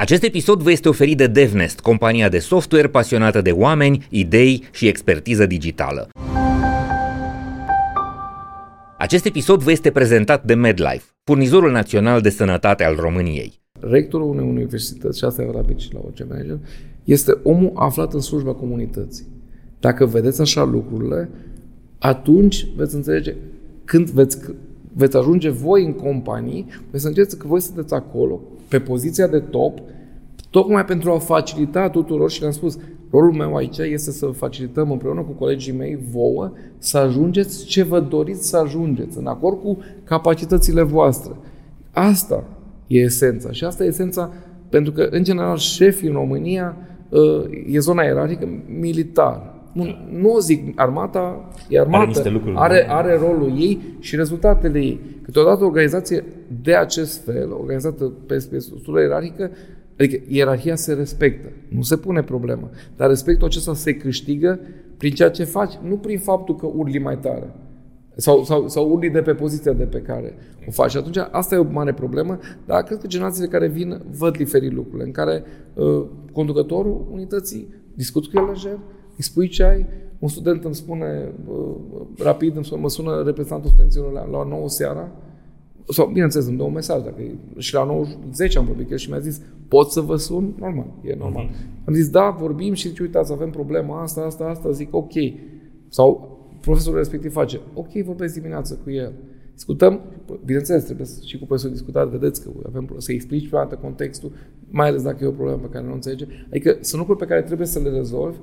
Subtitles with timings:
[0.00, 4.86] Acest episod vă este oferit de DevNest, compania de software pasionată de oameni, idei și
[4.86, 6.08] expertiză digitală.
[8.98, 13.60] Acest episod vă este prezentat de MedLife, furnizorul național de sănătate al României.
[13.80, 16.58] Rectorul unei universități, și asta e valabil și la orice manager,
[17.04, 19.26] este omul aflat în slujba comunității.
[19.80, 21.28] Dacă vedeți așa lucrurile,
[21.98, 23.34] atunci veți înțelege
[23.84, 24.38] când veți,
[24.92, 29.78] veți ajunge voi în companii, veți înțelege că voi sunteți acolo, pe poziția de top,
[30.50, 32.78] tocmai pentru a facilita tuturor și le-am spus,
[33.10, 38.00] rolul meu aici este să facilităm împreună cu colegii mei vouă să ajungeți ce vă
[38.00, 41.32] doriți să ajungeți, în acord cu capacitățile voastre.
[41.90, 42.44] Asta
[42.86, 44.32] e esența și asta e esența
[44.68, 46.76] pentru că, în general, șefii în România
[47.08, 49.54] uh, e zona ierarhică militar.
[49.72, 55.00] Nu, nu zic, armata e armată, are, lucruri are, are rolul ei și rezultatele ei.
[55.22, 56.24] Câteodată o organizație
[56.62, 59.50] de acest fel, organizată pe, pe structură ierarhică,
[59.98, 64.60] adică ierarhia se respectă, nu se pune problemă, dar respectul acesta se câștigă
[64.96, 67.54] prin ceea ce faci, nu prin faptul că urli mai tare.
[68.16, 70.34] Sau, sau, sau urli de pe poziția de pe care
[70.66, 70.90] o faci.
[70.90, 74.72] Și atunci asta e o mare problemă, dar cred că generațiile care vin văd diferit
[74.72, 75.42] lucrurile, în care
[75.74, 78.78] uh, conducătorul unității discută cu el lejer,
[79.18, 79.86] îi spui ce ai,
[80.18, 81.74] un student îmi spune uh,
[82.18, 85.12] rapid, îmi spune, mă sună reprezentantul studenților la, la 9 seara,
[85.88, 88.92] sau, bineînțeles, îmi dă un mesaj, dacă e, și la 9, 10 am vorbit cu
[88.92, 90.54] el și mi-a zis, pot să vă sun?
[90.58, 91.46] Normal, e normal.
[91.46, 91.84] Uh-huh.
[91.84, 95.12] Am zis, da, vorbim și zice, uitați, avem problema asta, asta, asta, zic, ok.
[95.88, 99.12] Sau profesorul respectiv face, ok, vorbesc dimineața cu el.
[99.54, 100.00] Discutăm,
[100.44, 104.32] bineînțeles, trebuie și cu profesorul discutat, vedeți că avem să explici pe dată contextul,
[104.70, 106.26] mai ales dacă e o problemă pe care nu o înțelege.
[106.48, 108.38] Adică sunt lucruri pe care trebuie să le rezolvi,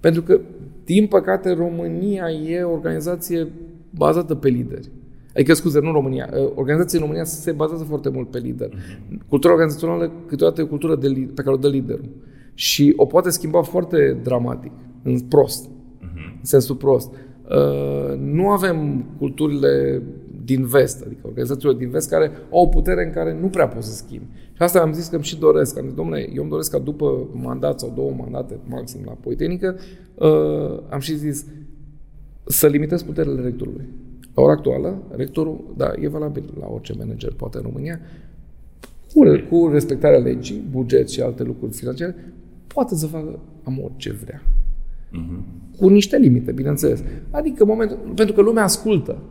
[0.00, 0.40] pentru că,
[0.84, 3.48] din păcate, România e o organizație
[3.90, 4.90] bazată pe lideri.
[5.34, 6.28] Adică, scuze, nu România.
[6.32, 8.68] Uh, organizația în România se bazează foarte mult pe lider.
[8.68, 9.26] Uh-huh.
[9.28, 12.08] Cultura organizațională câteodată e o cultură de, pe care o dă liderul.
[12.54, 16.38] Și o poate schimba foarte dramatic, în prost, uh-huh.
[16.38, 17.12] în sensul prost.
[17.12, 20.02] Uh, nu avem culturile
[20.54, 23.88] din vest, adică organizațiile din vest care au o putere în care nu prea poți
[23.88, 24.26] să schimbi.
[24.52, 25.78] Și asta am zis că îmi și doresc.
[25.78, 29.76] Am zis, domnule, eu îmi doresc ca după mandat sau două mandate maxim la Politehnică,
[30.14, 31.46] uh, am și zis
[32.46, 33.88] să limitez puterile rectorului.
[34.34, 38.00] La ora actuală, rectorul, da, e valabil la orice manager, poate în România,
[39.14, 42.14] cu, cu respectarea legii, buget și alte lucruri financiare,
[42.66, 44.42] poate să facă am orice vrea.
[44.42, 45.42] Uh-huh.
[45.78, 47.02] Cu niște limite, bineînțeles.
[47.30, 49.22] Adică, momentul, pentru că lumea ascultă.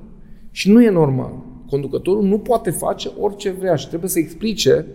[0.51, 1.33] Și nu e normal.
[1.69, 4.85] Conducătorul nu poate face orice vrea și trebuie să explice,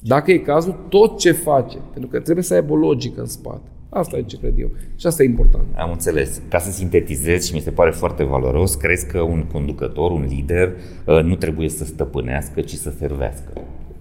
[0.00, 1.78] dacă e cazul, tot ce face.
[1.92, 3.68] Pentru că trebuie să aibă o logică în spate.
[3.88, 4.70] Asta e ce cred eu.
[4.96, 5.64] Și asta e important.
[5.76, 6.40] Am înțeles.
[6.48, 10.72] Ca să sintetizez și mi se pare foarte valoros, crezi că un conducător, un lider,
[11.06, 13.52] uh, nu trebuie să stăpânească, ci să servească.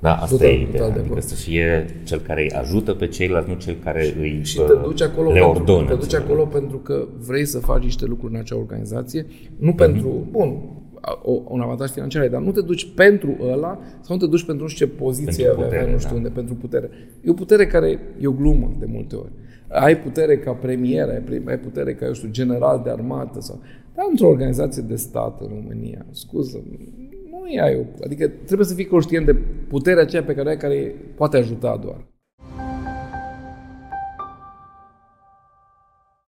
[0.03, 0.85] Da, asta total, e ideea.
[0.85, 4.73] Adică să fie cel care îi ajută pe ceilalți, nu cel care îi și te
[4.83, 5.87] duci acolo le pentru, ordonă.
[5.87, 9.25] Te duci acolo pentru că vrei să faci niște lucruri în acea organizație,
[9.57, 9.75] nu mm-hmm.
[9.75, 10.59] pentru, bun,
[11.21, 14.63] o, un avantaj financiar, dar nu te duci pentru ăla sau nu te duci pentru
[14.63, 16.15] nu știu ce poziție pentru putere, avea, nu știu da.
[16.15, 16.89] unde, pentru putere.
[17.21, 19.31] E o putere care e o glumă de multe ori
[19.73, 21.09] ai putere ca premier,
[21.45, 23.59] ai putere ca, eu știu, general de armată sau...
[23.95, 26.63] Dar într-o organizație de stat în România, scuză,
[27.43, 28.03] nu ai o...
[28.03, 29.35] Adică trebuie să fii conștient de
[29.67, 32.05] puterea aceea pe care ai, care poate ajuta doar.